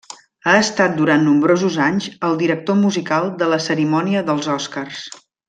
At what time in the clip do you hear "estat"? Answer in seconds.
0.61-0.95